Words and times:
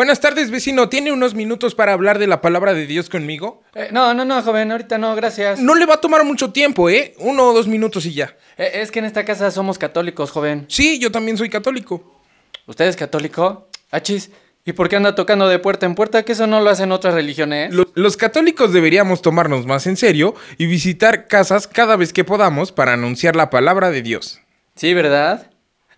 Buenas 0.00 0.18
tardes, 0.20 0.50
vecino. 0.50 0.88
¿Tiene 0.88 1.12
unos 1.12 1.34
minutos 1.34 1.74
para 1.74 1.92
hablar 1.92 2.18
de 2.18 2.26
la 2.26 2.40
palabra 2.40 2.72
de 2.72 2.86
Dios 2.86 3.10
conmigo? 3.10 3.62
Eh, 3.74 3.90
no, 3.92 4.14
no, 4.14 4.24
no, 4.24 4.40
joven, 4.42 4.72
ahorita 4.72 4.96
no, 4.96 5.14
gracias. 5.14 5.60
No 5.60 5.74
le 5.74 5.84
va 5.84 5.96
a 5.96 6.00
tomar 6.00 6.24
mucho 6.24 6.52
tiempo, 6.52 6.88
¿eh? 6.88 7.12
Uno 7.18 7.48
o 7.50 7.52
dos 7.52 7.68
minutos 7.68 8.06
y 8.06 8.14
ya. 8.14 8.34
Eh, 8.56 8.70
es 8.76 8.90
que 8.90 9.00
en 9.00 9.04
esta 9.04 9.26
casa 9.26 9.50
somos 9.50 9.76
católicos, 9.76 10.30
joven. 10.30 10.64
Sí, 10.68 10.98
yo 10.98 11.12
también 11.12 11.36
soy 11.36 11.50
católico. 11.50 12.18
¿Usted 12.66 12.86
es 12.86 12.96
católico? 12.96 13.68
Achis. 13.90 14.30
¿Y 14.64 14.72
por 14.72 14.88
qué 14.88 14.96
anda 14.96 15.14
tocando 15.14 15.46
de 15.48 15.58
puerta 15.58 15.84
en 15.84 15.94
puerta? 15.94 16.22
Que 16.22 16.32
eso 16.32 16.46
no 16.46 16.62
lo 16.62 16.70
hacen 16.70 16.92
otras 16.92 17.12
religiones. 17.12 17.74
Lo- 17.74 17.84
los 17.92 18.16
católicos 18.16 18.72
deberíamos 18.72 19.20
tomarnos 19.20 19.66
más 19.66 19.86
en 19.86 19.98
serio 19.98 20.34
y 20.56 20.64
visitar 20.64 21.28
casas 21.28 21.66
cada 21.66 21.96
vez 21.96 22.14
que 22.14 22.24
podamos 22.24 22.72
para 22.72 22.94
anunciar 22.94 23.36
la 23.36 23.50
palabra 23.50 23.90
de 23.90 24.00
Dios. 24.00 24.40
Sí, 24.76 24.94
¿verdad? 24.94 25.50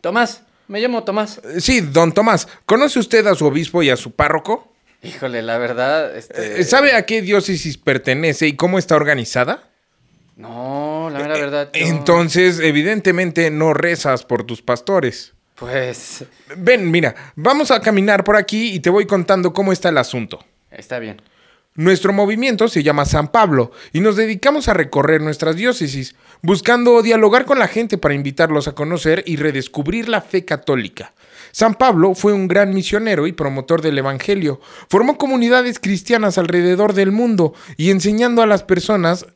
Tomás, 0.00 0.42
me 0.68 0.80
llamo 0.80 1.02
Tomás. 1.04 1.40
Eh, 1.44 1.60
Sí, 1.60 1.80
don 1.80 2.12
Tomás, 2.12 2.46
¿conoce 2.64 2.98
usted 2.98 3.26
a 3.26 3.34
su 3.34 3.46
obispo 3.46 3.82
y 3.82 3.90
a 3.90 3.96
su 3.96 4.12
párroco? 4.12 4.72
Híjole, 5.02 5.42
la 5.42 5.58
verdad, 5.58 6.16
este... 6.16 6.60
Eh, 6.60 6.64
¿Sabe 6.64 6.92
a 6.94 7.04
qué 7.06 7.22
diócesis 7.22 7.76
pertenece 7.78 8.46
y 8.46 8.56
cómo 8.56 8.78
está 8.78 8.96
organizada? 8.96 9.68
No, 10.36 11.08
la 11.12 11.18
mera 11.20 11.34
verdad... 11.34 11.70
yo- 11.72 11.80
Entonces, 11.86 12.58
evidentemente 12.60 13.50
no 13.50 13.72
rezas 13.74 14.24
por 14.24 14.44
tus 14.44 14.62
pastores. 14.62 15.32
Pues... 15.54 16.24
Ven, 16.56 16.90
mira, 16.90 17.14
vamos 17.36 17.70
a 17.70 17.80
caminar 17.80 18.24
por 18.24 18.36
aquí 18.36 18.72
y 18.74 18.80
te 18.80 18.90
voy 18.90 19.06
contando 19.06 19.52
cómo 19.52 19.72
está 19.72 19.88
el 19.88 19.98
asunto. 19.98 20.44
Está 20.70 20.98
bien. 20.98 21.20
Nuestro 21.76 22.14
movimiento 22.14 22.68
se 22.68 22.82
llama 22.82 23.04
San 23.04 23.28
Pablo 23.28 23.70
y 23.92 24.00
nos 24.00 24.16
dedicamos 24.16 24.68
a 24.68 24.74
recorrer 24.74 25.20
nuestras 25.20 25.56
diócesis, 25.56 26.14
buscando 26.40 27.02
dialogar 27.02 27.44
con 27.44 27.58
la 27.58 27.68
gente 27.68 27.98
para 27.98 28.14
invitarlos 28.14 28.66
a 28.66 28.74
conocer 28.74 29.22
y 29.26 29.36
redescubrir 29.36 30.08
la 30.08 30.22
fe 30.22 30.46
católica. 30.46 31.12
San 31.52 31.74
Pablo 31.74 32.14
fue 32.14 32.32
un 32.32 32.48
gran 32.48 32.72
misionero 32.72 33.26
y 33.26 33.32
promotor 33.32 33.82
del 33.82 33.98
Evangelio. 33.98 34.60
Formó 34.88 35.18
comunidades 35.18 35.78
cristianas 35.78 36.38
alrededor 36.38 36.94
del 36.94 37.12
mundo 37.12 37.52
y 37.76 37.90
enseñando 37.90 38.40
a 38.40 38.46
las 38.46 38.62
personas 38.62 39.26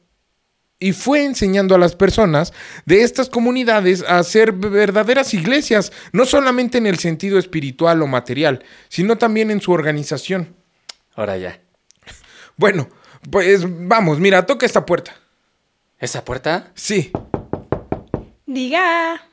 y 0.78 0.92
fue 0.92 1.24
enseñando 1.24 1.74
a 1.74 1.78
las 1.78 1.94
personas 1.94 2.54
de 2.86 3.02
estas 3.02 3.28
comunidades 3.28 4.02
a 4.02 4.22
ser 4.22 4.52
verdaderas 4.52 5.34
iglesias, 5.34 5.92
no 6.12 6.24
solamente 6.24 6.78
en 6.78 6.86
el 6.86 6.98
sentido 6.98 7.38
espiritual 7.38 8.00
o 8.00 8.06
material, 8.06 8.64
sino 8.88 9.18
también 9.18 9.50
en 9.50 9.60
su 9.60 9.72
organización. 9.72 10.54
Ahora 11.14 11.36
ya. 11.36 11.60
Bueno, 12.60 12.90
pues 13.30 13.64
vamos, 13.66 14.18
mira, 14.18 14.44
toca 14.44 14.66
esta 14.66 14.84
puerta. 14.84 15.16
¿Esa 15.98 16.26
puerta? 16.26 16.70
Sí. 16.74 17.10
Diga. 18.44 19.26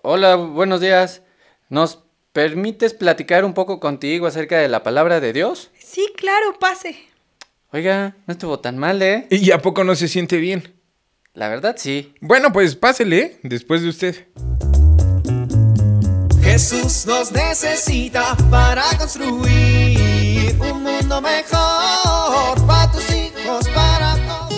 Hola, 0.00 0.36
buenos 0.36 0.80
días. 0.80 1.20
¿Nos 1.68 2.02
permites 2.32 2.94
platicar 2.94 3.44
un 3.44 3.52
poco 3.52 3.78
contigo 3.78 4.26
acerca 4.26 4.56
de 4.56 4.70
la 4.70 4.82
palabra 4.82 5.20
de 5.20 5.34
Dios? 5.34 5.70
Sí, 5.78 6.08
claro, 6.16 6.58
pase. 6.58 6.96
Oiga, 7.72 8.16
no 8.26 8.32
estuvo 8.32 8.58
tan 8.58 8.78
mal, 8.78 9.02
¿eh? 9.02 9.26
¿Y 9.28 9.50
a 9.50 9.58
poco 9.58 9.84
no 9.84 9.94
se 9.94 10.08
siente 10.08 10.38
bien? 10.38 10.80
La 11.34 11.50
verdad, 11.50 11.76
sí. 11.78 12.14
Bueno, 12.22 12.54
pues 12.54 12.74
pásele, 12.74 13.18
¿eh? 13.18 13.40
después 13.42 13.82
de 13.82 13.90
usted. 13.90 14.28
Jesús 16.42 17.04
nos 17.06 17.32
necesita 17.32 18.34
para 18.50 18.84
construir 18.96 20.15
un 20.60 20.82
mundo 20.82 21.20
mejor 21.20 22.66
para 22.66 22.90
tus 22.92 23.08
hijos, 23.10 23.68
para 23.74 24.14
todos. 24.26 24.54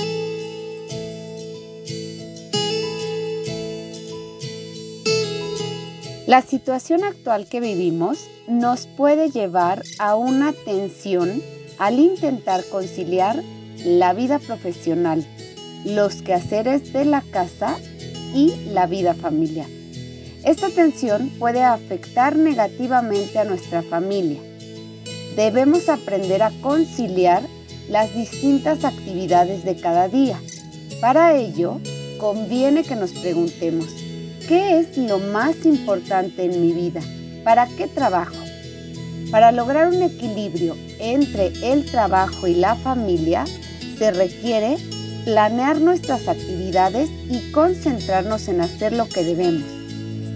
La 6.27 6.43
situación 6.43 7.05
actual 7.05 7.47
que 7.47 7.61
vivimos 7.61 8.29
nos 8.47 8.87
puede 8.87 9.31
llevar 9.31 9.83
a 9.99 10.15
una 10.15 10.53
tensión 10.53 11.43
al 11.79 11.99
intentar 11.99 12.65
conciliar 12.65 13.43
la 13.85 14.13
vida 14.13 14.39
profesional, 14.39 15.27
los 15.85 16.23
quehaceres 16.23 16.93
de 16.93 17.05
la 17.05 17.23
casa 17.23 17.79
y 18.35 18.55
la 18.73 18.87
vida 18.87 19.15
familiar. 19.15 19.69
Esta 20.45 20.69
tensión 20.71 21.31
puede 21.39 21.63
afectar 21.63 22.37
negativamente 22.37 23.39
a 23.39 23.45
nuestra 23.45 23.83
familia. 23.83 24.41
Debemos 25.39 25.89
aprender 25.89 26.43
a 26.43 26.51
conciliar 26.63 27.45
las 27.89 28.13
distintas 28.13 28.85
actividades 28.85 29.65
de 29.65 29.77
cada 29.77 30.09
día. 30.09 30.37
Para 31.01 31.37
ello, 31.37 31.81
conviene 32.19 32.83
que 32.83 32.97
nos 32.97 33.13
preguntemos, 33.13 33.87
¿qué 34.49 34.81
es 34.81 34.99
lo 34.99 35.21
más 35.21 35.65
importante 35.65 36.43
en 36.43 36.61
mi 36.61 36.73
vida? 36.73 37.01
¿Para 37.45 37.69
qué 37.69 37.87
trabajo? 37.87 38.35
Para 39.31 39.53
lograr 39.53 39.87
un 39.87 40.03
equilibrio 40.03 40.77
entre 40.99 41.53
el 41.63 41.85
trabajo 41.89 42.49
y 42.49 42.55
la 42.55 42.75
familia, 42.75 43.45
se 43.97 44.11
requiere 44.11 44.77
planear 45.25 45.81
nuestras 45.81 46.27
actividades 46.27 47.09
y 47.31 47.53
concentrarnos 47.53 48.49
en 48.49 48.61
hacer 48.61 48.93
lo 48.93 49.09
que 49.09 49.23
debemos. 49.23 49.71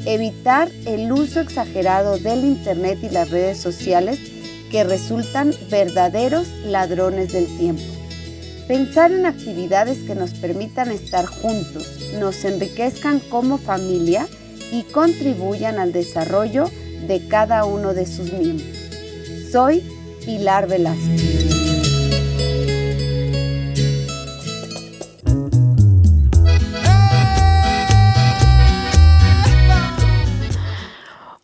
Evitar 0.07 0.71
el 0.87 1.11
uso 1.11 1.41
exagerado 1.41 2.19
del 2.19 2.45
Internet 2.45 3.01
y 3.03 3.09
las 3.09 3.31
redes 3.31 3.59
sociales 3.59 4.32
que 4.73 4.85
resultan 4.85 5.55
verdaderos 5.71 6.49
ladrones 6.65 7.33
del 7.35 7.47
tiempo. 7.59 7.83
Pensar 8.67 9.13
en 9.13 9.27
actividades 9.27 9.99
que 9.99 10.15
nos 10.15 10.33
permitan 10.33 10.91
estar 10.91 11.27
juntos, 11.27 11.87
nos 12.19 12.43
enriquezcan 12.47 13.21
como 13.21 13.59
familia 13.59 14.27
y 14.73 14.85
contribuyan 14.85 15.79
al 15.79 15.93
desarrollo 15.93 16.71
de 17.07 17.29
cada 17.29 17.67
uno 17.67 17.93
de 17.93 18.07
sus 18.07 18.33
miembros. 18.33 18.79
Soy 19.51 19.85
Pilar 20.25 20.67
Velázquez. 20.67 21.43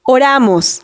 Oramos. 0.02 0.80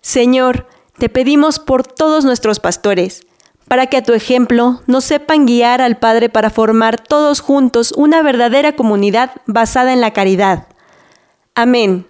Señor, 0.00 0.66
te 0.98 1.08
pedimos 1.08 1.58
por 1.58 1.86
todos 1.86 2.24
nuestros 2.24 2.58
pastores, 2.60 3.22
para 3.68 3.86
que 3.86 3.98
a 3.98 4.02
tu 4.02 4.14
ejemplo 4.14 4.82
nos 4.86 5.04
sepan 5.04 5.46
guiar 5.46 5.80
al 5.80 5.98
Padre 5.98 6.28
para 6.28 6.50
formar 6.50 7.00
todos 7.00 7.40
juntos 7.40 7.92
una 7.92 8.22
verdadera 8.22 8.74
comunidad 8.74 9.30
basada 9.46 9.92
en 9.92 10.00
la 10.00 10.12
caridad. 10.12 10.66
Amén. 11.54 12.06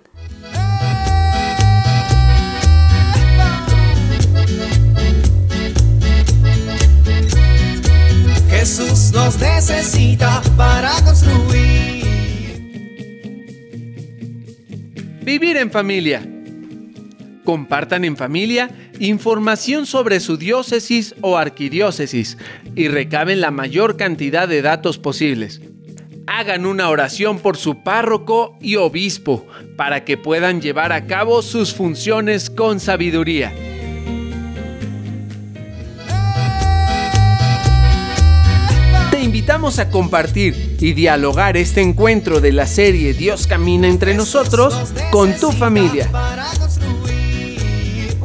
Jesús 8.50 9.12
nos 9.12 9.38
necesita 9.38 10.42
para 10.56 10.92
construir. 11.04 11.98
Vivir 15.22 15.56
en 15.58 15.70
familia. 15.70 16.27
Compartan 17.48 18.04
en 18.04 18.18
familia 18.18 18.68
información 19.00 19.86
sobre 19.86 20.20
su 20.20 20.36
diócesis 20.36 21.14
o 21.22 21.38
arquidiócesis 21.38 22.36
y 22.76 22.88
recaben 22.88 23.40
la 23.40 23.50
mayor 23.50 23.96
cantidad 23.96 24.46
de 24.46 24.60
datos 24.60 24.98
posibles. 24.98 25.62
Hagan 26.26 26.66
una 26.66 26.90
oración 26.90 27.38
por 27.38 27.56
su 27.56 27.82
párroco 27.82 28.58
y 28.60 28.76
obispo 28.76 29.46
para 29.78 30.04
que 30.04 30.18
puedan 30.18 30.60
llevar 30.60 30.92
a 30.92 31.06
cabo 31.06 31.40
sus 31.40 31.72
funciones 31.72 32.50
con 32.50 32.80
sabiduría. 32.80 33.50
Te 39.10 39.22
invitamos 39.22 39.78
a 39.78 39.88
compartir 39.88 40.76
y 40.78 40.92
dialogar 40.92 41.56
este 41.56 41.80
encuentro 41.80 42.42
de 42.42 42.52
la 42.52 42.66
serie 42.66 43.14
Dios 43.14 43.46
camina 43.46 43.88
entre 43.88 44.12
nosotros 44.12 44.92
con 45.10 45.32
tu 45.32 45.50
familia. 45.50 46.10